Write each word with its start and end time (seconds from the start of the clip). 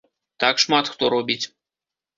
Так 0.43 0.63
шмат 0.65 0.91
хто 0.95 1.13
робіць. 1.17 1.41